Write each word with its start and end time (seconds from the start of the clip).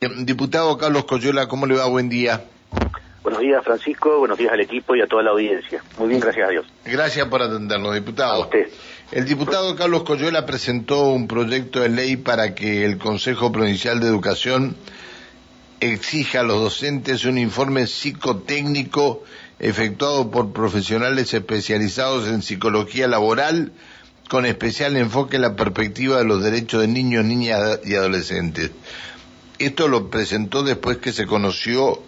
Diputado 0.00 0.78
Carlos 0.78 1.06
Coyola, 1.06 1.48
¿cómo 1.48 1.66
le 1.66 1.74
va? 1.74 1.86
Buen 1.86 2.08
día. 2.08 2.44
Buenos 3.24 3.40
días, 3.40 3.64
Francisco. 3.64 4.20
Buenos 4.20 4.38
días 4.38 4.52
al 4.52 4.60
equipo 4.60 4.94
y 4.94 5.00
a 5.00 5.08
toda 5.08 5.24
la 5.24 5.30
audiencia. 5.30 5.82
Muy 5.98 6.06
bien, 6.06 6.20
gracias 6.20 6.46
a 6.46 6.50
Dios. 6.52 6.66
Gracias 6.84 7.26
por 7.26 7.42
atendernos, 7.42 7.92
diputado. 7.94 8.34
A 8.34 8.38
usted. 8.44 8.68
El 9.10 9.24
diputado 9.24 9.74
Carlos 9.74 10.04
Coyola 10.04 10.46
presentó 10.46 11.08
un 11.08 11.26
proyecto 11.26 11.80
de 11.80 11.88
ley 11.88 12.16
para 12.16 12.54
que 12.54 12.84
el 12.84 12.96
Consejo 12.96 13.50
Provincial 13.50 13.98
de 13.98 14.06
Educación 14.06 14.76
exija 15.80 16.40
a 16.40 16.44
los 16.44 16.60
docentes 16.60 17.24
un 17.24 17.36
informe 17.36 17.88
psicotécnico 17.88 19.24
efectuado 19.58 20.30
por 20.30 20.52
profesionales 20.52 21.34
especializados 21.34 22.28
en 22.28 22.42
psicología 22.42 23.08
laboral 23.08 23.72
con 24.28 24.46
especial 24.46 24.96
enfoque 24.96 25.36
en 25.36 25.42
la 25.42 25.56
perspectiva 25.56 26.18
de 26.18 26.24
los 26.24 26.40
derechos 26.40 26.82
de 26.82 26.86
niños, 26.86 27.24
niñas 27.24 27.80
y 27.84 27.96
adolescentes. 27.96 28.70
Esto 29.58 29.88
lo 29.88 30.08
presentó 30.08 30.62
después 30.62 30.98
que 30.98 31.12
se 31.12 31.26
conoció 31.26 32.00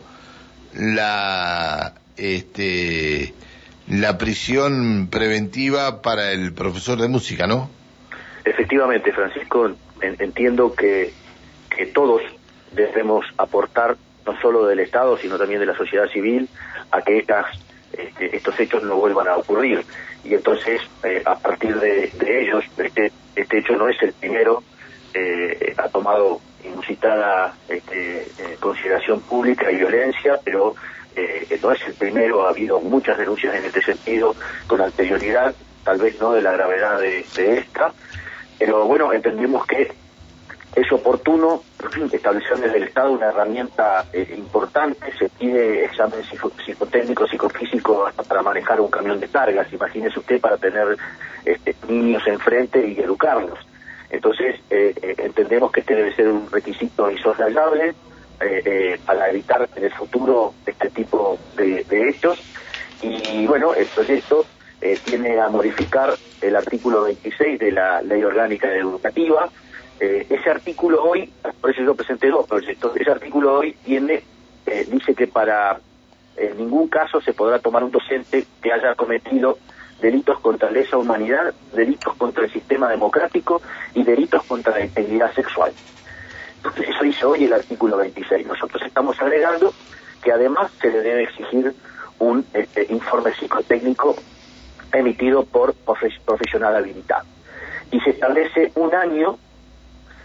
la 0.74 1.94
este 2.16 3.34
la 3.88 4.18
prisión 4.18 5.08
preventiva 5.10 6.00
para 6.00 6.30
el 6.32 6.52
profesor 6.52 7.00
de 7.00 7.08
música, 7.08 7.48
¿no? 7.48 7.68
Efectivamente, 8.44 9.12
Francisco, 9.12 9.72
entiendo 10.00 10.74
que, 10.74 11.12
que 11.68 11.86
todos 11.86 12.22
debemos 12.72 13.26
aportar, 13.36 13.96
no 14.24 14.40
solo 14.40 14.66
del 14.66 14.78
Estado, 14.78 15.18
sino 15.18 15.36
también 15.38 15.58
de 15.58 15.66
la 15.66 15.76
sociedad 15.76 16.06
civil, 16.08 16.48
a 16.92 17.02
que 17.02 17.18
estas, 17.18 17.46
este, 17.92 18.36
estos 18.36 18.58
hechos 18.60 18.84
no 18.84 18.94
vuelvan 18.94 19.26
a 19.26 19.36
ocurrir. 19.36 19.84
Y 20.24 20.34
entonces, 20.34 20.80
eh, 21.02 21.22
a 21.24 21.36
partir 21.36 21.74
de, 21.80 22.12
ellos, 22.42 22.64
este, 22.78 23.10
este 23.34 23.58
hecho 23.58 23.74
no 23.74 23.88
es 23.88 24.00
el 24.02 24.12
primero, 24.12 24.62
eh, 25.14 25.74
ha 25.76 25.88
tomado 25.88 26.40
inusitada 26.64 27.54
este, 27.68 28.22
eh, 28.22 28.56
consideración 28.58 29.20
pública 29.22 29.70
y 29.70 29.76
violencia, 29.76 30.38
pero 30.44 30.74
eh, 31.16 31.58
no 31.62 31.72
es 31.72 31.80
el 31.86 31.94
primero, 31.94 32.46
ha 32.46 32.50
habido 32.50 32.80
muchas 32.80 33.18
denuncias 33.18 33.54
en 33.54 33.64
este 33.64 33.82
sentido 33.82 34.34
con 34.66 34.80
anterioridad, 34.80 35.54
tal 35.84 35.98
vez 35.98 36.20
no 36.20 36.32
de 36.32 36.42
la 36.42 36.52
gravedad 36.52 37.00
de, 37.00 37.24
esta, 37.58 37.92
pero 38.58 38.84
bueno, 38.86 39.12
entendemos 39.12 39.66
que 39.66 39.92
es 40.76 40.92
oportuno 40.92 41.62
establecer 42.12 42.58
desde 42.58 42.76
el 42.76 42.84
Estado 42.84 43.10
una 43.10 43.30
herramienta 43.30 44.06
eh, 44.12 44.34
importante, 44.36 45.12
se 45.18 45.28
pide 45.30 45.84
examen 45.84 46.20
psicotécnico, 46.64 47.26
psicofísico 47.26 48.06
hasta 48.06 48.22
para 48.22 48.42
manejar 48.42 48.80
un 48.80 48.90
camión 48.90 49.18
de 49.18 49.28
cargas, 49.28 49.72
imagínese 49.72 50.18
usted 50.20 50.40
para 50.40 50.56
tener 50.58 50.96
este, 51.44 51.74
niños 51.88 52.22
enfrente 52.26 52.86
y 52.86 53.00
educarlos. 53.00 53.58
Entonces, 54.10 54.56
eh, 54.70 54.92
eh, 55.00 55.14
entendemos 55.18 55.70
que 55.70 55.80
este 55.80 55.94
debe 55.94 56.14
ser 56.14 56.28
un 56.28 56.50
requisito 56.50 57.10
insoslayable 57.10 57.94
eh, 58.40 58.98
para 59.06 59.30
evitar 59.30 59.68
en 59.76 59.84
el 59.84 59.92
futuro 59.92 60.54
este 60.66 60.90
tipo 60.90 61.38
de, 61.56 61.84
hechos. 62.08 62.40
Y 63.02 63.46
bueno, 63.46 63.72
el 63.74 63.86
proyecto 63.86 64.44
tiene 65.04 65.38
a 65.38 65.48
modificar 65.48 66.14
el 66.40 66.56
artículo 66.56 67.02
26 67.02 67.58
de 67.58 67.70
la 67.70 68.02
Ley 68.02 68.22
Orgánica 68.22 68.74
Educativa. 68.74 69.48
ese 69.98 70.50
artículo 70.50 71.02
hoy, 71.02 71.30
por 71.60 71.70
eso 71.70 71.82
yo 71.82 71.94
presenté 71.94 72.28
dos 72.28 72.46
proyectos, 72.46 72.96
ese 72.96 73.10
artículo 73.10 73.58
hoy 73.58 73.72
tiene, 73.84 74.22
dice 74.88 75.14
que 75.14 75.26
para 75.26 75.78
en 76.36 76.56
ningún 76.56 76.88
caso 76.88 77.20
se 77.20 77.34
podrá 77.34 77.58
tomar 77.58 77.84
un 77.84 77.90
docente 77.90 78.46
que 78.62 78.72
haya 78.72 78.94
cometido 78.94 79.58
delitos 80.00 80.40
contra 80.40 80.70
lesa 80.70 80.96
humanidad, 80.96 81.54
delitos 81.72 82.14
contra 82.16 82.44
el 82.44 82.52
sistema 82.52 82.88
democrático 82.88 83.60
y 83.94 84.02
delitos 84.02 84.42
contra 84.44 84.72
la 84.72 84.84
integridad 84.84 85.32
sexual. 85.34 85.72
Eso 86.64 87.02
dice 87.02 87.24
hoy 87.24 87.44
el 87.44 87.52
artículo 87.52 87.96
26. 87.96 88.46
Nosotros 88.46 88.82
estamos 88.84 89.20
agregando 89.20 89.72
que 90.22 90.32
además 90.32 90.70
se 90.80 90.90
le 90.90 91.00
debe 91.00 91.22
exigir 91.24 91.74
un 92.18 92.44
este, 92.52 92.86
informe 92.90 93.32
psicotécnico 93.34 94.14
emitido 94.92 95.44
por 95.44 95.74
profesional 95.74 96.76
habilitado. 96.76 97.24
Y 97.90 98.00
se 98.00 98.10
establece 98.10 98.72
un 98.74 98.94
año 98.94 99.38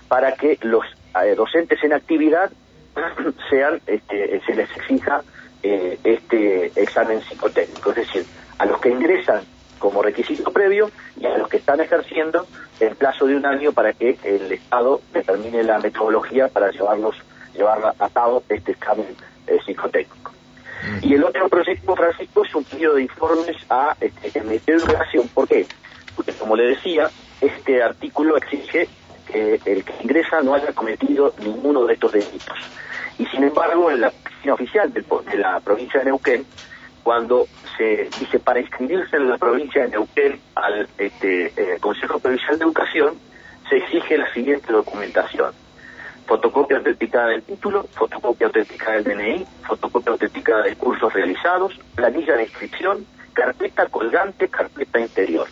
para 0.07 0.33
que 0.35 0.57
los 0.61 0.85
eh, 1.23 1.35
docentes 1.35 1.83
en 1.83 1.93
actividad 1.93 2.51
sean, 3.49 3.81
este, 3.87 4.41
se 4.45 4.55
les 4.55 4.69
exija 4.75 5.21
eh, 5.63 5.97
este 6.03 6.71
examen 6.75 7.21
psicotécnico. 7.21 7.91
Es 7.91 7.95
decir, 7.95 8.25
a 8.57 8.65
los 8.65 8.79
que 8.79 8.89
ingresan 8.89 9.41
como 9.79 10.01
requisito 10.01 10.51
previo 10.51 10.89
y 11.19 11.25
a 11.25 11.37
los 11.37 11.49
que 11.49 11.57
están 11.57 11.79
ejerciendo 11.79 12.47
el 12.79 12.95
plazo 12.95 13.25
de 13.25 13.35
un 13.35 13.45
año 13.45 13.71
para 13.71 13.93
que 13.93 14.17
el 14.23 14.51
Estado 14.51 15.01
determine 15.13 15.63
la 15.63 15.79
metodología 15.79 16.47
para 16.47 16.71
llevarlos 16.71 17.15
llevar 17.55 17.95
a 17.97 18.09
cabo 18.09 18.43
este 18.49 18.73
examen 18.73 19.07
eh, 19.47 19.57
psicotécnico. 19.65 20.31
Y 21.01 21.13
el 21.15 21.23
otro 21.23 21.47
proyecto, 21.49 21.95
Francisco, 21.95 22.45
es 22.45 22.53
un 22.53 22.63
pedido 22.63 22.95
de 22.95 23.03
informes 23.03 23.57
a 23.69 23.95
este, 23.99 24.37
el 24.39 24.45
Ministerio 24.45 24.81
de 24.81 24.91
Educación. 24.91 25.27
¿Por 25.29 25.47
qué? 25.47 25.65
Porque, 26.15 26.33
como 26.33 26.55
le 26.55 26.67
decía, 26.67 27.09
este 27.41 27.81
artículo 27.81 28.37
exige 28.37 28.87
que 29.25 29.59
el 29.65 29.83
que 29.83 29.93
ingresa 30.01 30.41
no 30.41 30.53
haya 30.53 30.71
cometido 30.73 31.33
ninguno 31.39 31.85
de 31.85 31.93
estos 31.93 32.11
delitos. 32.11 32.57
Y, 33.17 33.25
sin 33.27 33.43
embargo, 33.43 33.89
en 33.89 34.01
la 34.01 34.09
oficina 34.09 34.53
oficial 34.53 34.93
de 34.93 35.37
la 35.37 35.59
provincia 35.61 35.99
de 35.99 36.05
Neuquén 36.05 36.45
cuando 37.05 37.47
se 37.77 38.09
dice 38.19 38.39
para 38.39 38.59
inscribirse 38.59 39.15
en 39.15 39.29
la 39.29 39.37
provincia 39.37 39.83
de 39.83 39.89
Neuquén 39.89 40.39
al 40.55 40.89
este, 40.97 41.53
eh, 41.55 41.77
Consejo 41.79 42.17
Provincial 42.17 42.57
de 42.57 42.65
Educación, 42.65 43.13
se 43.69 43.77
exige 43.77 44.17
la 44.17 44.33
siguiente 44.33 44.73
documentación. 44.73 45.53
Fotocopia 46.25 46.77
autenticada 46.77 47.27
del 47.27 47.43
título, 47.43 47.83
fotocopia 47.93 48.47
autenticada 48.47 48.93
del 48.93 49.03
DNI, 49.03 49.45
fotocopia 49.67 50.13
autenticada 50.13 50.63
de 50.63 50.75
cursos 50.77 51.13
realizados, 51.13 51.79
planilla 51.93 52.37
de 52.37 52.45
inscripción, 52.45 53.05
carpeta 53.33 53.85
colgante, 53.85 54.47
carpeta 54.47 54.99
interior. 54.99 55.47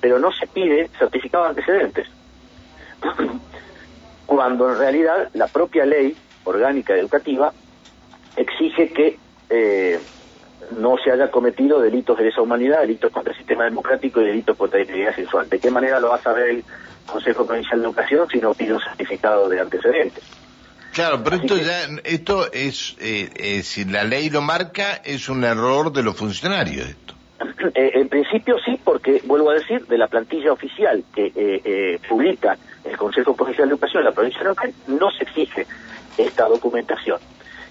Pero 0.00 0.20
no 0.20 0.30
se 0.30 0.46
pide 0.46 0.88
certificado 1.00 1.42
de 1.42 1.50
antecedentes. 1.50 2.08
Cuando 4.26 4.70
en 4.70 4.78
realidad 4.78 5.30
la 5.34 5.48
propia 5.48 5.84
ley 5.84 6.16
orgánica 6.44 6.94
educativa 6.94 7.52
exige 8.36 8.92
que 8.92 9.18
eh, 9.50 9.98
no 10.78 10.96
se 11.02 11.10
haya 11.10 11.30
cometido 11.30 11.80
delitos 11.80 12.18
de 12.18 12.28
esa 12.28 12.42
humanidad, 12.42 12.80
delitos 12.80 13.12
contra 13.12 13.32
el 13.32 13.38
sistema 13.38 13.64
democrático 13.64 14.20
y 14.20 14.26
delitos 14.26 14.56
contra 14.56 14.78
la 14.78 14.84
integridad 14.84 15.14
sexual. 15.14 15.48
¿De 15.48 15.58
qué 15.58 15.70
manera 15.70 16.00
lo 16.00 16.10
va 16.10 16.16
a 16.16 16.22
saber 16.22 16.50
el 16.50 16.64
Consejo 17.06 17.46
Provincial 17.46 17.80
de 17.80 17.86
Educación 17.86 18.28
si 18.30 18.38
no 18.38 18.54
pide 18.54 18.74
un 18.74 18.80
certificado 18.80 19.48
de 19.48 19.60
antecedentes? 19.60 20.24
Claro, 20.92 21.22
pero 21.24 21.36
esto 21.36 21.56
ya, 21.56 21.88
esto 22.04 22.52
es, 22.52 22.96
eh, 23.00 23.30
eh, 23.34 23.62
si 23.62 23.86
la 23.86 24.04
ley 24.04 24.28
lo 24.28 24.42
marca, 24.42 25.00
es 25.02 25.28
un 25.30 25.42
error 25.42 25.90
de 25.90 26.02
los 26.02 26.16
funcionarios 26.16 26.88
esto. 26.88 27.14
Eh, 27.74 27.92
en 27.94 28.08
principio 28.08 28.56
sí, 28.64 28.78
porque, 28.84 29.22
vuelvo 29.24 29.50
a 29.50 29.54
decir, 29.54 29.86
de 29.86 29.96
la 29.96 30.08
plantilla 30.08 30.52
oficial 30.52 31.04
que 31.14 31.98
publica 32.08 32.58
el 32.84 32.96
Consejo 32.96 33.36
Provincial 33.36 33.68
de 33.68 33.74
Educación 33.74 34.02
de 34.02 34.10
la 34.10 34.14
provincia 34.14 34.40
de 34.40 34.46
Neuquén, 34.46 34.74
no 34.88 35.10
se 35.12 35.22
exige 35.22 35.66
esta 36.18 36.48
documentación. 36.48 37.18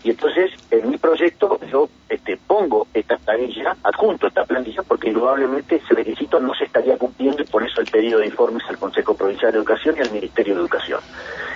Y 0.04 0.10
entonces, 0.10 0.52
en 0.72 0.90
mi 0.90 0.98
proyecto, 0.98 1.60
yo 1.72 1.88
este, 2.10 2.38
pongo 2.38 2.88
esta 2.94 3.18
planilla, 3.18 3.76
adjunto 3.84 4.28
esta 4.28 4.46
plantilla, 4.46 4.82
porque 4.84 5.10
indudablemente 5.10 5.76
ese 5.76 5.94
requisito 5.94 6.40
no 6.40 6.54
se 6.56 6.66
estaría 6.66 6.98
cumpliendo 6.98 7.42
y 7.42 7.46
por 7.46 7.64
eso 7.64 7.82
el 7.82 7.88
pedido 7.88 8.20
de 8.20 8.26
informes 8.26 8.64
al 8.68 8.78
Consejo 8.78 9.16
Provincial 9.16 9.52
de 9.52 9.60
Educación 9.60 9.96
y 9.98 10.02
al 10.02 10.12
Ministerio 10.12 10.56
de 10.56 10.62
Educación. 10.62 11.00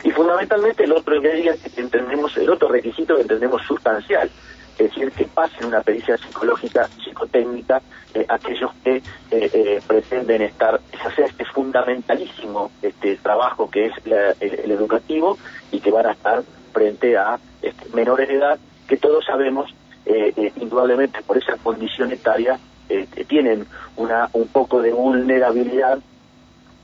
Y 0.04 0.12
fundamentalmente 0.12 0.84
el 0.84 0.92
otro 0.92 1.20
que 1.22 1.56
entendemos, 1.78 2.38
el 2.38 2.50
otro 2.50 2.68
requisito 2.68 3.16
que 3.16 3.24
entendemos 3.24 3.64
sustancial, 3.64 4.30
es 4.78 4.90
decir, 4.90 5.12
que 5.12 5.26
pasen 5.26 5.66
una 5.66 5.82
pericia 5.82 6.18
psicológica, 6.18 6.88
psicotécnica, 7.04 7.82
eh, 8.14 8.26
aquellos 8.28 8.72
que 8.84 8.98
eh, 8.98 9.02
eh, 9.32 9.82
pretenden 9.88 10.42
estar, 10.42 10.80
hacer 11.06 11.26
este 11.26 11.46
fundamentalísimo 11.46 12.72
este 12.82 13.16
trabajo 13.18 13.70
que 13.70 13.88
es 13.88 13.94
el, 14.42 14.72
educativo 14.72 15.38
y 15.72 15.80
que 15.80 15.92
van 15.92 16.08
a 16.08 16.12
estar 16.12 16.44
frente 16.74 17.18
a 17.18 17.40
este, 17.66 17.90
menores 17.96 18.28
de 18.28 18.36
edad 18.36 18.60
que 18.88 18.98
todos 18.98 19.26
sabemos, 19.26 19.74
eh, 20.06 20.34
eh, 20.36 20.52
indudablemente 20.62 21.22
por 21.24 21.38
esa 21.38 21.58
condición 21.58 22.12
etaria, 22.12 22.60
eh, 22.90 23.08
tienen 23.28 23.66
una, 23.98 24.30
un 24.34 24.48
poco 24.48 24.82
de 24.82 24.94
vulnerabilidad 24.94 26.00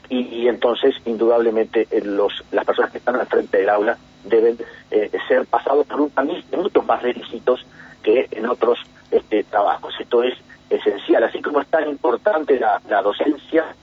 y, 0.10 0.50
entonces 0.50 0.94
indudablemente 1.06 1.88
los, 2.04 2.44
las 2.52 2.66
personas 2.66 2.92
que 2.92 2.98
están 2.98 3.16
al 3.16 3.28
frente 3.28 3.60
del 3.60 3.70
aula 3.70 3.98
deben 4.26 4.58
ser 5.30 5.46
pasados 5.46 5.88
por 5.88 6.02
un 6.02 6.12
muchos 6.58 6.86
más 6.86 7.02
requisitos 7.02 7.66
que 8.04 8.28
en 8.32 8.46
otros 8.46 8.78
este, 9.10 9.46
trabajos. 9.46 9.94
Esto 9.98 10.22
es 10.24 10.34
esencial, 10.70 11.24
así 11.24 11.42
como 11.42 11.62
es 11.62 11.68
tan 11.68 11.88
importante 11.88 12.60
la 12.60 13.02
docencia. 13.02 13.74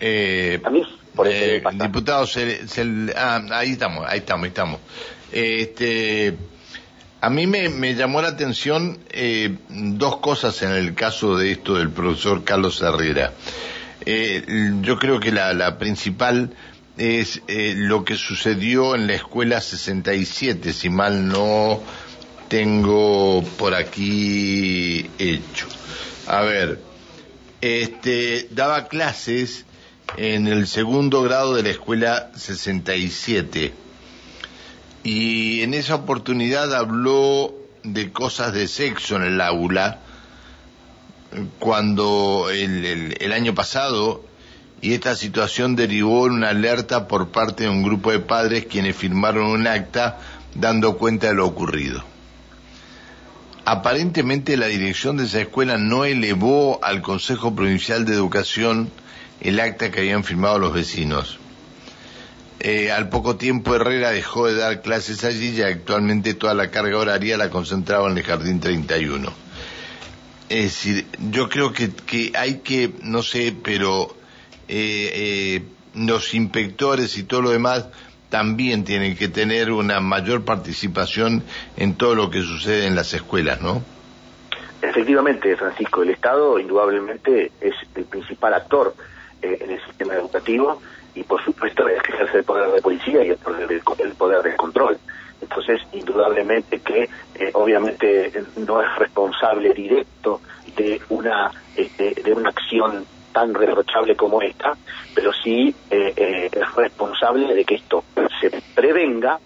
A 0.00 0.70
mí 0.70 0.82
eh, 1.24 1.62
diputado, 1.74 2.26
ah, 3.16 3.42
ahí 3.50 3.72
estamos, 3.72 4.06
ahí 4.06 4.18
estamos, 4.18 4.44
ahí 4.44 4.48
estamos. 4.48 4.80
Este, 5.32 6.36
a 7.20 7.30
mí 7.30 7.46
me, 7.46 7.94
llamó 7.94 8.22
la 8.22 8.28
atención 8.28 8.98
eh, 9.10 9.56
dos 9.68 10.18
cosas 10.18 10.62
en 10.62 10.70
el 10.70 10.94
caso 10.94 11.36
de 11.36 11.52
esto 11.52 11.74
del 11.74 11.90
profesor 11.90 12.44
Carlos 12.44 12.80
Herrera. 12.80 13.32
Eh, 14.06 14.44
yo 14.82 14.98
creo 14.98 15.18
que 15.18 15.32
la, 15.32 15.78
principal 15.78 16.50
es 16.96 17.42
eh, 17.48 17.74
lo 17.76 18.04
que 18.04 18.16
sucedió 18.16 18.94
en 18.94 19.06
la 19.06 19.14
escuela 19.14 19.60
67, 19.60 20.72
si 20.72 20.88
mal 20.88 21.28
no 21.28 21.80
tengo 22.48 23.42
por 23.58 23.74
aquí 23.74 25.10
hecho. 25.18 25.66
A 26.28 26.42
ver, 26.42 26.80
este, 27.60 28.48
daba 28.52 28.86
clases 28.86 29.66
en 30.16 30.46
el 30.46 30.66
segundo 30.66 31.22
grado 31.22 31.54
de 31.54 31.62
la 31.62 31.70
escuela 31.70 32.30
67 32.34 33.74
y 35.02 35.62
en 35.62 35.74
esa 35.74 35.96
oportunidad 35.96 36.74
habló 36.74 37.54
de 37.84 38.10
cosas 38.12 38.52
de 38.52 38.68
sexo 38.68 39.16
en 39.16 39.22
el 39.22 39.40
aula 39.40 40.00
cuando 41.58 42.48
el, 42.50 43.14
el, 43.18 43.32
año 43.32 43.54
pasado 43.54 44.24
y 44.80 44.94
esta 44.94 45.14
situación 45.14 45.76
derivó 45.76 46.26
en 46.26 46.34
una 46.34 46.50
alerta 46.50 47.06
por 47.06 47.28
parte 47.28 47.64
de 47.64 47.70
un 47.70 47.82
grupo 47.82 48.10
de 48.10 48.20
padres 48.20 48.66
quienes 48.66 48.96
firmaron 48.96 49.46
un 49.46 49.66
acta 49.66 50.18
dando 50.54 50.96
cuenta 50.96 51.28
de 51.28 51.34
lo 51.34 51.46
ocurrido. 51.46 52.02
Aparentemente 53.64 54.56
la 54.56 54.66
dirección 54.66 55.18
de 55.18 55.24
esa 55.24 55.42
escuela 55.42 55.76
no 55.76 56.06
elevó 56.06 56.80
al 56.82 57.02
Consejo 57.02 57.54
Provincial 57.54 58.06
de 58.06 58.14
Educación 58.14 58.90
el 59.40 59.60
acta 59.60 59.90
que 59.90 60.00
habían 60.00 60.24
firmado 60.24 60.58
los 60.58 60.72
vecinos. 60.72 61.38
Eh, 62.60 62.90
al 62.90 63.08
poco 63.08 63.36
tiempo 63.36 63.76
Herrera 63.76 64.10
dejó 64.10 64.46
de 64.46 64.56
dar 64.56 64.82
clases 64.82 65.24
allí 65.24 65.50
y 65.50 65.62
actualmente 65.62 66.34
toda 66.34 66.54
la 66.54 66.70
carga 66.70 66.98
horaria 66.98 67.36
la 67.36 67.50
concentraba 67.50 68.10
en 68.10 68.18
el 68.18 68.24
Jardín 68.24 68.58
31. 68.60 69.32
Es 70.48 70.64
decir, 70.64 71.06
yo 71.30 71.48
creo 71.48 71.72
que, 71.72 71.90
que 71.90 72.32
hay 72.34 72.58
que, 72.58 72.92
no 73.02 73.22
sé, 73.22 73.54
pero 73.62 74.16
eh, 74.66 75.12
eh, 75.14 75.62
los 75.94 76.34
inspectores 76.34 77.16
y 77.16 77.22
todo 77.22 77.42
lo 77.42 77.50
demás 77.50 77.86
también 78.28 78.84
tienen 78.84 79.16
que 79.16 79.28
tener 79.28 79.70
una 79.70 80.00
mayor 80.00 80.44
participación 80.44 81.44
en 81.76 81.94
todo 81.94 82.14
lo 82.14 82.28
que 82.28 82.42
sucede 82.42 82.86
en 82.86 82.96
las 82.96 83.14
escuelas, 83.14 83.60
¿no? 83.60 83.82
Efectivamente, 84.82 85.56
Francisco, 85.56 86.02
el 86.02 86.10
Estado 86.10 86.58
indudablemente 86.58 87.52
es 87.60 87.74
el 87.94 88.04
principal 88.04 88.54
actor 88.54 88.94
eh, 89.42 89.58
en 89.60 89.70
el 89.70 89.84
sistema 89.84 90.14
educativo 90.14 90.80
y 91.14 91.22
por 91.24 91.42
supuesto 91.44 91.88
es 91.88 92.02
que 92.02 92.12
ejerce 92.12 92.38
el 92.38 92.44
poder 92.44 92.70
de 92.70 92.82
policía 92.82 93.24
y 93.24 93.30
el 93.30 93.36
poder, 93.36 93.66
de, 93.68 93.80
poder 94.16 94.42
del 94.42 94.56
control. 94.56 94.98
Entonces, 95.40 95.80
indudablemente 95.92 96.80
que 96.80 97.08
eh, 97.34 97.50
obviamente 97.54 98.32
no 98.56 98.82
es 98.82 98.96
responsable 98.96 99.72
directo 99.72 100.40
de 100.76 101.00
una 101.08 101.50
este, 101.76 102.14
de 102.22 102.32
una 102.32 102.50
acción 102.50 103.04
tan 103.32 103.54
reprochable 103.54 104.16
como 104.16 104.42
esta, 104.42 104.76
pero 105.14 105.32
sí 105.32 105.74
eh, 105.90 106.12
eh, 106.16 106.50
es 106.52 106.74
responsable 106.74 107.54
de 107.54 107.64
que 107.64 107.76
esto 107.76 108.04
se 108.40 108.50
prevenga 108.74 109.38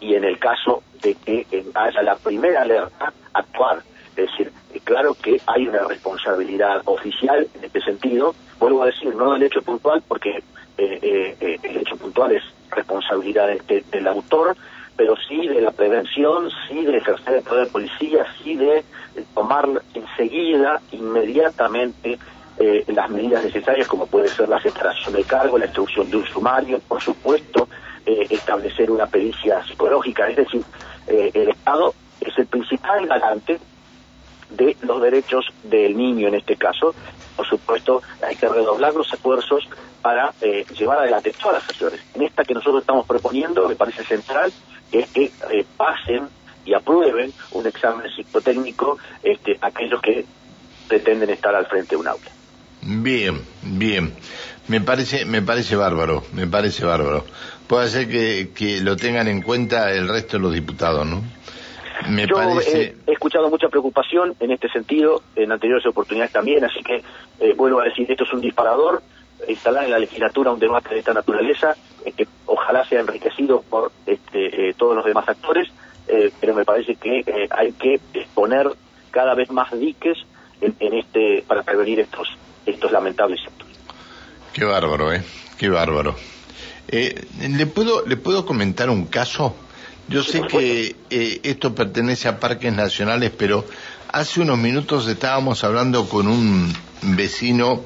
y 0.00 0.14
en 0.14 0.24
el 0.24 0.38
caso 0.38 0.82
de 1.02 1.14
que 1.14 1.46
haya 1.74 2.02
la 2.02 2.16
primera 2.16 2.62
alerta, 2.62 3.12
actuar. 3.32 3.82
Es 4.16 4.30
decir, 4.30 4.52
claro 4.84 5.14
que 5.14 5.40
hay 5.46 5.68
una 5.68 5.80
responsabilidad 5.84 6.82
oficial 6.86 7.46
en 7.54 7.64
este 7.64 7.80
sentido, 7.82 8.34
vuelvo 8.58 8.82
a 8.82 8.86
decir, 8.86 9.14
no 9.14 9.32
del 9.32 9.42
hecho 9.42 9.62
puntual, 9.62 10.02
porque 10.08 10.42
eh, 10.78 11.58
el 11.62 11.76
hecho 11.76 11.96
puntual 11.96 12.32
es 12.32 12.42
responsabilidad 12.70 13.48
del 13.68 14.06
autor, 14.06 14.56
pero 14.96 15.14
sí 15.28 15.46
de 15.46 15.60
la 15.60 15.70
prevención, 15.70 16.48
sí 16.68 16.84
de 16.84 16.96
ejercer 16.96 17.36
el 17.36 17.42
poder 17.42 17.66
de 17.66 17.70
policía, 17.72 18.26
sí 18.42 18.56
de 18.56 18.82
tomar 19.34 19.68
enseguida, 19.94 20.80
inmediatamente, 20.92 22.18
eh, 22.58 22.84
las 22.88 23.10
medidas 23.10 23.44
necesarias, 23.44 23.86
como 23.86 24.06
puede 24.06 24.28
ser 24.28 24.48
la 24.48 24.60
separación 24.60 25.14
de 25.14 25.24
cargo, 25.24 25.58
la 25.58 25.66
instrucción 25.66 26.10
de 26.10 26.16
un 26.16 26.26
sumario, 26.26 26.80
por 26.88 27.02
supuesto, 27.02 27.68
eh, 28.06 28.26
establecer 28.30 28.90
una 28.90 29.06
pericia 29.06 29.62
psicológica, 29.66 30.28
es 30.30 30.36
decir, 30.36 30.62
eh, 31.06 31.30
el 31.34 31.50
Estado 31.50 31.94
es 32.20 32.36
el 32.38 32.46
principal 32.46 33.06
garante 33.06 33.58
de 34.50 34.76
los 34.82 35.00
derechos 35.02 35.46
del 35.64 35.96
niño 35.96 36.28
en 36.28 36.36
este 36.36 36.56
caso. 36.56 36.94
Por 37.36 37.46
supuesto, 37.46 38.02
hay 38.26 38.36
que 38.36 38.48
redoblar 38.48 38.94
los 38.94 39.12
esfuerzos 39.12 39.68
para 40.00 40.32
llevar 40.78 41.00
adelante 41.00 41.34
todas 41.40 41.62
las 41.62 41.68
acciones. 41.68 42.00
En 42.14 42.22
esta 42.22 42.44
que 42.44 42.54
nosotros 42.54 42.80
estamos 42.80 43.06
proponiendo, 43.06 43.68
me 43.68 43.76
parece 43.76 44.04
central, 44.04 44.52
es 44.92 45.08
que 45.10 45.30
pasen 45.76 46.28
y 46.64 46.74
aprueben 46.74 47.32
un 47.52 47.66
examen 47.66 48.10
psicotécnico 48.10 48.98
este, 49.22 49.56
aquellos 49.60 50.00
que 50.02 50.24
pretenden 50.88 51.30
estar 51.30 51.54
al 51.54 51.66
frente 51.66 51.90
de 51.90 51.96
un 51.96 52.08
aula. 52.08 52.30
Bien, 52.82 53.40
bien. 53.62 54.14
Me 54.68 54.80
parece, 54.80 55.24
me 55.24 55.42
parece 55.42 55.76
bárbaro, 55.76 56.24
me 56.32 56.46
parece 56.46 56.84
bárbaro. 56.84 57.24
Puede 57.66 57.88
ser 57.88 58.08
que, 58.08 58.50
que 58.54 58.80
lo 58.80 58.96
tengan 58.96 59.28
en 59.28 59.42
cuenta 59.42 59.92
el 59.92 60.08
resto 60.08 60.36
de 60.36 60.42
los 60.42 60.52
diputados, 60.52 61.06
¿no? 61.06 61.22
Me 62.08 62.26
Yo 62.26 62.36
parece... 62.36 62.94
he, 63.06 63.12
escuchado 63.12 63.48
mucha 63.48 63.68
preocupación 63.68 64.34
en 64.40 64.50
este 64.50 64.68
sentido, 64.68 65.22
en 65.34 65.52
anteriores 65.52 65.86
oportunidades 65.86 66.32
también, 66.32 66.64
así 66.64 66.82
que 66.82 67.02
eh, 67.40 67.54
vuelvo 67.56 67.80
a 67.80 67.84
decir, 67.84 68.10
esto 68.10 68.24
es 68.24 68.32
un 68.32 68.40
disparador, 68.40 69.02
instalar 69.48 69.84
en 69.84 69.90
la 69.90 69.98
legislatura 69.98 70.52
un 70.52 70.58
debate 70.58 70.90
de 70.90 70.98
esta 71.00 71.14
naturaleza, 71.14 71.74
eh, 72.04 72.12
que 72.12 72.26
ojalá 72.46 72.84
sea 72.84 73.00
enriquecido 73.00 73.62
por 73.62 73.92
este, 74.06 74.68
eh, 74.68 74.74
todos 74.74 74.94
los 74.94 75.04
demás 75.04 75.28
actores, 75.28 75.68
pero 76.40 76.54
me 76.54 76.64
parece 76.64 76.94
que 76.94 77.24
hay 77.50 77.72
que 77.72 78.00
poner 78.32 78.70
cada 79.10 79.34
vez 79.34 79.50
más 79.50 79.76
diques 79.76 80.16
en, 80.60 80.76
en 80.78 80.94
este 80.94 81.42
para 81.48 81.64
prevenir 81.64 81.98
estos 81.98 82.28
estos 82.66 82.92
lamentables 82.92 83.40
hechos. 83.40 83.68
Qué 84.52 84.64
bárbaro, 84.64 85.12
¿eh? 85.12 85.22
Qué 85.58 85.68
bárbaro. 85.68 86.16
Eh, 86.88 87.26
¿le, 87.40 87.66
puedo, 87.66 88.06
¿Le 88.06 88.16
puedo 88.16 88.44
comentar 88.46 88.90
un 88.90 89.06
caso? 89.06 89.56
Yo 90.08 90.22
sé 90.22 90.42
que 90.42 90.94
eh, 91.10 91.40
esto 91.42 91.74
pertenece 91.74 92.28
a 92.28 92.38
parques 92.38 92.72
nacionales, 92.72 93.32
pero 93.36 93.66
hace 94.12 94.40
unos 94.40 94.58
minutos 94.58 95.08
estábamos 95.08 95.64
hablando 95.64 96.08
con 96.08 96.28
un 96.28 96.72
vecino 97.02 97.82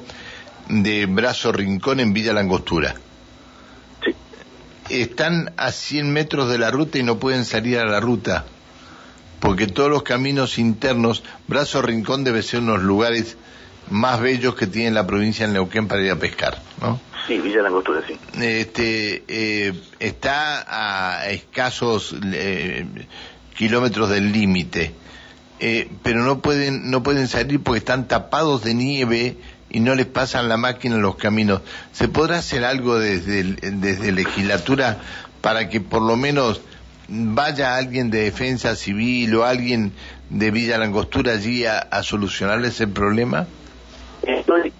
de 0.69 1.07
Brazo 1.07 1.51
Rincón 1.51 1.99
en 1.99 2.13
Villa 2.13 2.33
Langostura. 2.33 2.95
Sí. 4.05 4.15
Están 4.89 5.53
a 5.57 5.71
100 5.71 6.13
metros 6.13 6.49
de 6.49 6.59
la 6.59 6.69
ruta 6.69 6.99
y 6.99 7.03
no 7.03 7.17
pueden 7.17 7.43
salir 7.43 7.79
a 7.79 7.85
la 7.85 7.99
ruta, 7.99 8.45
porque 9.39 9.65
todos 9.65 9.89
los 9.89 10.03
caminos 10.03 10.59
internos, 10.59 11.23
Brazo 11.47 11.81
Rincón 11.81 12.23
debe 12.23 12.43
ser 12.43 12.59
unos 12.59 12.83
lugares 12.83 13.35
más 13.89 14.21
bellos 14.21 14.53
que 14.55 14.67
tiene 14.67 14.91
la 14.91 15.07
provincia 15.07 15.47
de 15.47 15.53
Neuquén 15.53 15.87
para 15.87 16.03
ir 16.03 16.11
a 16.11 16.17
pescar, 16.17 16.61
¿no? 16.81 16.99
Sí, 17.27 17.39
Villa 17.39 17.61
Langostura, 17.61 18.01
sí. 18.07 18.17
Este, 18.41 19.23
eh, 19.27 19.73
está 19.99 20.65
a 21.19 21.29
escasos 21.29 22.15
eh, 22.33 22.85
kilómetros 23.55 24.09
del 24.09 24.31
límite, 24.31 24.93
eh, 25.59 25.89
pero 26.03 26.23
no 26.23 26.41
pueden, 26.41 26.89
no 26.89 27.03
pueden 27.03 27.27
salir 27.27 27.61
porque 27.61 27.79
están 27.79 28.07
tapados 28.07 28.63
de 28.63 28.73
nieve 28.73 29.37
y 29.69 29.79
no 29.79 29.95
les 29.95 30.07
pasan 30.07 30.49
la 30.49 30.57
máquina 30.57 30.95
en 30.95 31.01
los 31.01 31.15
caminos. 31.15 31.61
¿Se 31.91 32.07
podrá 32.07 32.39
hacer 32.39 32.65
algo 32.65 32.97
desde, 32.97 33.43
desde 33.43 34.11
legislatura 34.11 34.97
para 35.41 35.69
que 35.69 35.79
por 35.79 36.01
lo 36.01 36.17
menos 36.17 36.61
vaya 37.07 37.75
alguien 37.75 38.09
de 38.09 38.23
defensa 38.23 38.75
civil 38.75 39.35
o 39.35 39.45
alguien 39.45 39.91
de 40.29 40.51
Villa 40.51 40.77
Langostura 40.77 41.33
allí 41.33 41.65
a, 41.65 41.77
a 41.77 42.03
solucionarles 42.03 42.81
el 42.81 42.89
problema? 42.89 43.47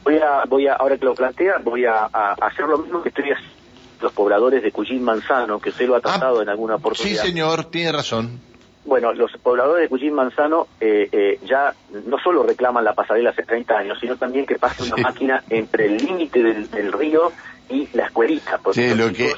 Voy 0.03 0.17
a, 0.17 0.45
voy 0.47 0.67
a, 0.67 0.73
ahora 0.73 0.97
que 0.97 1.05
lo 1.05 1.15
plantea, 1.15 1.59
voy 1.63 1.85
a, 1.85 2.05
hacer 2.05 2.65
lo 2.65 2.77
mismo 2.77 3.01
que 3.01 3.09
estoy 3.09 3.31
haciendo 3.31 3.61
los 4.01 4.13
pobladores 4.13 4.63
de 4.63 4.71
Cuyín 4.71 5.03
Manzano, 5.03 5.59
que 5.59 5.69
usted 5.69 5.87
lo 5.87 5.95
ha 5.95 5.99
ah, 5.99 6.01
tratado 6.01 6.41
en 6.41 6.49
alguna 6.49 6.75
oportunidad. 6.75 7.21
Sí, 7.21 7.27
señor, 7.27 7.65
tiene 7.65 7.91
razón. 7.91 8.39
Bueno, 8.83 9.13
los 9.13 9.31
pobladores 9.43 9.83
de 9.83 9.89
Cuyín 9.89 10.13
Manzano 10.13 10.67
eh, 10.79 11.07
eh, 11.11 11.39
ya 11.45 11.73
no 12.07 12.17
solo 12.17 12.41
reclaman 12.41 12.83
la 12.83 12.93
pasarela 12.93 13.29
hace 13.29 13.43
30 13.43 13.77
años, 13.77 13.97
sino 14.01 14.17
también 14.17 14.47
que 14.47 14.55
pase 14.55 14.83
una 14.83 14.97
máquina 14.97 15.43
entre 15.49 15.85
el 15.85 15.97
límite 15.97 16.41
del, 16.41 16.91
río 16.91 17.31
y 17.69 17.87
la 17.93 18.07
escuelita. 18.07 18.59
Sí, 18.73 18.95
lo 18.95 19.13
que 19.13 19.33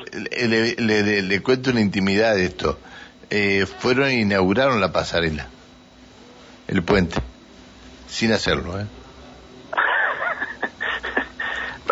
le, 0.77 1.22
le, 1.22 1.41
cuento 1.41 1.72
una 1.72 1.81
intimidad 1.81 2.36
de 2.36 2.45
esto. 2.45 2.79
Eh, 3.29 3.65
fueron 3.65 4.07
e 4.10 4.22
inauguraron 4.22 4.79
la 4.79 4.93
pasarela, 4.93 5.48
el 6.67 6.83
puente, 6.83 7.19
sin 8.07 8.31
hacerlo, 8.31 8.79
¿eh? 8.79 8.86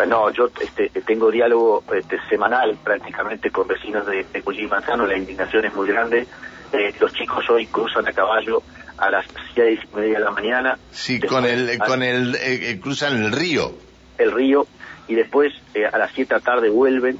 No, 0.06 0.30
yo 0.30 0.48
este, 0.60 0.88
tengo 1.02 1.30
diálogo 1.30 1.84
este, 1.94 2.18
semanal 2.28 2.76
prácticamente 2.82 3.50
con 3.50 3.66
vecinos 3.66 4.06
de, 4.06 4.24
de 4.24 4.68
Manzano, 4.68 5.06
la 5.06 5.16
indignación 5.16 5.64
es 5.64 5.74
muy 5.74 5.88
grande. 5.88 6.26
Eh, 6.72 6.94
los 7.00 7.12
chicos 7.12 7.48
hoy 7.50 7.66
cruzan 7.66 8.06
a 8.08 8.12
caballo 8.12 8.62
a 8.96 9.10
las 9.10 9.26
seis 9.54 9.80
y 9.92 9.96
media 9.96 10.18
de 10.18 10.24
la 10.24 10.30
mañana. 10.30 10.78
Sí, 10.90 11.20
con 11.20 11.44
el, 11.44 11.78
con 11.78 12.02
el, 12.02 12.34
eh, 12.36 12.70
eh, 12.70 12.80
cruzan 12.80 13.24
el 13.24 13.32
río. 13.32 13.72
El 14.18 14.32
río, 14.32 14.66
y 15.08 15.14
después 15.14 15.52
a 15.92 15.98
las 15.98 16.12
siete 16.12 16.34
de 16.34 16.40
la 16.40 16.44
tarde 16.44 16.70
vuelven 16.70 17.18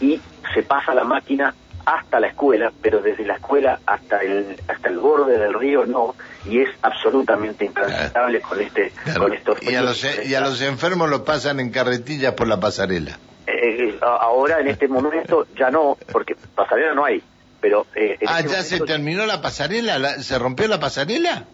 y 0.00 0.20
se 0.54 0.62
pasa 0.62 0.94
la 0.94 1.04
máquina 1.04 1.54
hasta 1.84 2.18
la 2.18 2.28
escuela, 2.28 2.72
pero 2.82 3.00
desde 3.00 3.24
la 3.24 3.34
escuela 3.34 3.78
hasta 3.86 4.18
el 4.18 4.60
hasta 4.68 4.88
el 4.88 4.98
borde 4.98 5.38
del 5.38 5.54
río 5.54 5.86
no, 5.86 6.14
y 6.48 6.60
es 6.60 6.68
absolutamente 6.82 7.64
intransitable 7.64 8.40
con 8.40 8.60
este 8.60 8.92
con 9.18 9.32
estos 9.32 9.62
y 9.62 9.74
a 9.74 9.82
los 9.82 10.04
y 10.24 10.34
a 10.34 10.40
los 10.40 10.60
enfermos 10.62 11.08
lo 11.10 11.24
pasan 11.24 11.60
en 11.60 11.70
carretillas 11.70 12.34
por 12.34 12.48
la 12.48 12.60
pasarela. 12.60 13.18
Eh, 13.46 13.98
ahora, 14.02 14.60
en 14.60 14.68
este 14.68 14.88
momento, 14.88 15.46
ya 15.56 15.70
no, 15.70 15.96
porque 16.12 16.34
pasarela 16.54 16.94
no 16.94 17.04
hay. 17.04 17.22
Pero, 17.60 17.86
eh, 17.94 18.18
ah, 18.26 18.40
este 18.40 18.52
¿ya 18.52 18.62
se 18.62 18.80
terminó 18.80 19.24
la 19.24 19.40
pasarela? 19.40 20.20
¿Se 20.20 20.38
rompió 20.38 20.68
la 20.68 20.80
pasarela? 20.80 21.44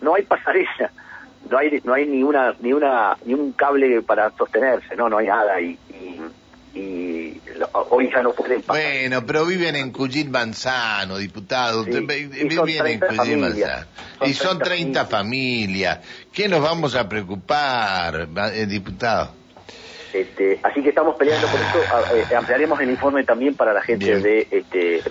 No 0.00 0.14
hay 0.14 0.24
pasarela. 0.24 0.92
No 1.50 1.56
hay, 1.56 1.80
no 1.84 1.94
hay 1.94 2.06
ni 2.06 2.22
una, 2.22 2.54
ni 2.60 2.72
una, 2.72 3.16
ni 3.24 3.32
un 3.32 3.52
cable 3.52 4.02
para 4.02 4.30
sostenerse, 4.36 4.96
no, 4.96 5.08
no 5.08 5.18
hay 5.18 5.28
nada 5.28 5.60
y, 5.60 5.78
hoy 7.72 8.10
ya 8.10 8.22
no 8.22 8.32
pueden 8.32 8.62
pasar. 8.62 8.82
Bueno, 8.82 9.26
pero 9.26 9.46
viven 9.46 9.76
en 9.76 9.90
Cuyín 9.90 10.30
Manzano, 10.30 11.18
diputado. 11.18 11.84
viven 11.84 12.30
en 12.34 12.56
Cuyín 12.56 13.40
Manzano. 13.40 13.86
y 14.24 14.34
son 14.34 14.58
30 14.58 15.06
familias. 15.06 16.00
¿Qué 16.32 16.48
nos 16.48 16.62
vamos 16.62 16.94
a 16.94 17.08
preocupar, 17.08 18.28
eh, 18.54 18.66
diputado? 18.66 19.38
Este, 20.12 20.58
así 20.62 20.82
que 20.82 20.88
estamos 20.88 21.16
peleando 21.16 21.46
por 21.48 21.60
esto. 21.60 21.78
Eh, 22.14 22.34
ampliaremos 22.34 22.80
el 22.80 22.90
informe 22.90 23.24
también 23.24 23.54
para 23.54 23.74
la 23.74 23.82
gente 23.82 24.20
de 24.20 24.48
este, 24.50 25.02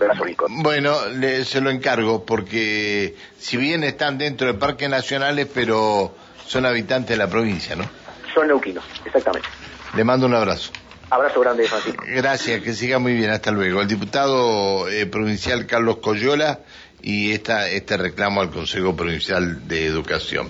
Bueno, 0.50 0.96
se 1.44 1.62
lo 1.62 1.70
encargo 1.70 2.26
porque 2.26 3.16
si 3.38 3.58
bien 3.58 3.84
están 3.84 4.18
dentro 4.18 4.48
de 4.48 4.56
parques 4.56 4.90
nacionales, 4.90 5.48
pero 5.54 6.16
son 6.46 6.66
habitantes 6.66 7.10
de 7.10 7.18
la 7.18 7.30
provincia, 7.30 7.76
¿no? 7.76 7.88
Son 8.34 8.48
neuquinos, 8.48 8.84
exactamente. 9.06 9.48
Le 9.96 10.04
mando 10.04 10.26
un 10.26 10.34
abrazo. 10.34 10.72
Abrazo 11.10 11.40
grande, 11.40 11.68
Francisco. 11.68 12.04
Gracias, 12.08 12.62
que 12.62 12.74
siga 12.74 13.00
muy 13.00 13.14
bien. 13.14 13.30
Hasta 13.30 13.52
luego. 13.52 13.82
El 13.82 13.88
diputado 13.88 14.90
eh, 14.90 15.06
provincial 15.06 15.66
Carlos 15.66 15.98
Coyola 15.98 16.60
y 17.02 17.32
esta, 17.32 17.70
este 17.70 17.96
reclamo 17.98 18.42
al 18.42 18.50
Consejo 18.50 18.96
Provincial 18.96 19.68
de 19.68 19.86
Educación. 19.86 20.50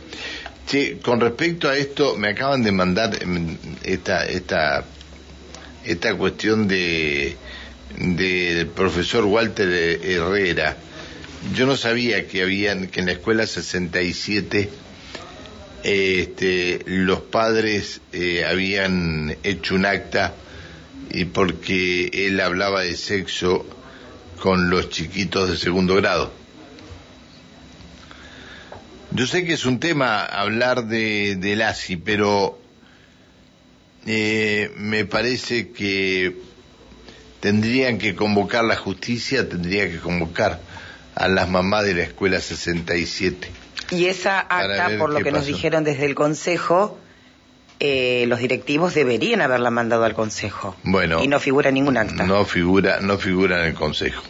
Sí, 0.66 1.00
con 1.04 1.20
respecto 1.20 1.70
a 1.70 1.78
esto, 1.78 2.18
me 2.18 2.30
acaban 2.30 2.64
de 2.64 2.72
mandar 2.72 3.22
em, 3.22 3.58
esta, 3.84 4.26
esta, 4.26 4.84
esta 5.86 6.16
cuestión 6.16 6.68
de 6.68 7.38
del 7.96 8.68
profesor 8.68 9.26
Walter 9.26 9.70
Herrera. 10.04 10.78
Yo 11.56 11.66
no 11.66 11.78
sabía 11.78 12.28
que 12.28 12.44
habían, 12.44 12.88
que 12.88 13.00
en 13.00 13.06
la 13.08 13.14
escuela 13.14 13.48
67 13.48 14.70
este, 15.88 16.82
los 16.86 17.22
padres 17.22 18.02
eh, 18.12 18.44
habían 18.44 19.38
hecho 19.44 19.76
un 19.76 19.86
acta 19.86 20.34
y 21.10 21.24
porque 21.24 22.10
él 22.14 22.42
hablaba 22.42 22.82
de 22.82 22.98
sexo 22.98 23.66
con 24.42 24.70
los 24.70 24.90
chiquitos 24.90 25.50
de 25.50 25.56
segundo 25.56 25.96
grado. 25.96 26.34
Yo 29.12 29.26
sé 29.28 29.46
que 29.46 29.54
es 29.54 29.66
un 29.66 29.80
tema 29.80 30.26
hablar 30.26 30.88
de, 30.88 31.38
del 31.38 31.62
ASI, 31.62 31.96
pero 31.96 32.60
eh, 34.06 34.70
me 34.76 35.06
parece 35.06 35.70
que 35.70 36.36
tendrían 37.40 37.98
que 37.98 38.14
convocar 38.14 38.66
la 38.66 38.76
justicia, 38.76 39.48
tendría 39.48 39.90
que 39.90 40.00
convocar 40.00 40.60
a 41.16 41.30
las 41.30 41.48
mamás 41.48 41.86
de 41.86 41.94
la 41.94 42.04
escuela 42.04 42.42
67. 42.42 43.67
Y 43.92 44.06
esa 44.06 44.40
acta, 44.40 44.98
por 44.98 45.12
lo 45.12 45.20
que 45.22 45.32
nos 45.32 45.46
dijeron 45.46 45.84
desde 45.84 46.06
el 46.06 46.16
Consejo, 46.16 47.00
eh, 47.80 48.26
los 48.28 48.40
directivos 48.40 48.94
deberían 48.94 49.42
haberla 49.42 49.70
mandado 49.70 50.04
al 50.04 50.14
Consejo. 50.14 50.76
Bueno. 50.84 51.24
Y 51.24 51.28
no 51.28 51.40
figura 51.40 51.72
ningún 51.72 51.98
acta. 51.98 52.26
No 52.26 52.44
figura, 52.46 53.00
no 53.02 53.18
figura 53.18 53.62
en 53.62 53.68
el 53.68 53.74
Consejo. 53.74 54.24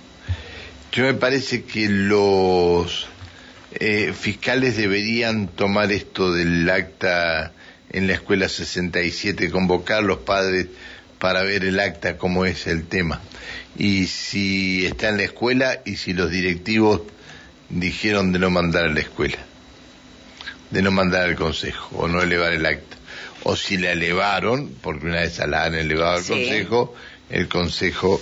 Yo 0.91 1.03
me 1.03 1.13
parece 1.13 1.63
que 1.63 1.87
los 1.89 3.07
eh, 3.73 4.13
fiscales 4.13 4.77
deberían 4.77 5.47
tomar 5.47 5.91
esto 5.91 6.33
del 6.33 6.69
acta 6.69 7.51
en 7.91 8.07
la 8.07 8.13
escuela 8.13 8.49
67, 8.49 9.49
convocar 9.49 9.99
a 9.99 10.01
los 10.01 10.19
padres 10.19 10.67
para 11.19 11.43
ver 11.43 11.63
el 11.63 11.79
acta, 11.79 12.17
cómo 12.17 12.45
es 12.45 12.67
el 12.67 12.85
tema. 12.85 13.21
Y 13.77 14.07
si 14.07 14.85
está 14.85 15.09
en 15.09 15.17
la 15.17 15.23
escuela 15.23 15.81
y 15.85 15.97
si 15.97 16.13
los 16.13 16.31
directivos 16.31 17.01
dijeron 17.69 18.31
de 18.31 18.39
no 18.39 18.49
mandar 18.49 18.85
a 18.85 18.89
la 18.89 18.99
escuela, 18.99 19.37
de 20.71 20.81
no 20.81 20.91
mandar 20.91 21.23
al 21.23 21.35
consejo 21.35 21.97
o 21.97 22.07
no 22.07 22.21
elevar 22.21 22.53
el 22.53 22.65
acta. 22.65 22.97
O 23.43 23.55
si 23.55 23.77
la 23.77 23.91
elevaron, 23.91 24.75
porque 24.81 25.05
una 25.05 25.21
vez 25.21 25.39
la 25.47 25.63
han 25.63 25.75
elevado 25.75 26.17
al 26.17 26.25
consejo, 26.25 26.95
el 27.29 27.47
consejo 27.47 28.21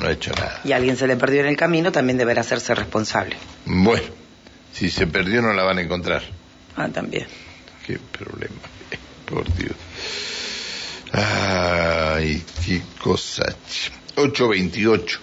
no 0.00 0.06
ha 0.06 0.12
hecho 0.12 0.32
nada. 0.32 0.60
Y 0.64 0.72
alguien 0.72 0.96
se 0.96 1.06
le 1.06 1.16
perdió 1.16 1.40
en 1.40 1.48
el 1.48 1.56
camino, 1.56 1.92
también 1.92 2.16
deberá 2.16 2.40
hacerse 2.40 2.74
responsable. 2.74 3.36
Bueno. 3.66 4.22
Si 4.72 4.90
se 4.90 5.06
perdió 5.06 5.42
no 5.42 5.52
la 5.52 5.64
van 5.64 5.78
a 5.78 5.82
encontrar. 5.82 6.22
Ah, 6.76 6.88
también. 6.88 7.26
Qué 7.86 7.98
problema, 7.98 8.54
por 9.26 9.44
Dios. 9.54 9.76
Ay, 11.12 12.42
qué 12.64 12.80
cosa. 12.98 13.54
828. 14.16 15.20